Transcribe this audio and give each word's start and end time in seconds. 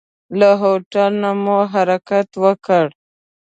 له 0.39 0.49
هوټل 0.61 1.11
نه 1.23 1.31
مو 1.43 1.57
حرکت 1.73 2.29
وکړ. 2.43 2.85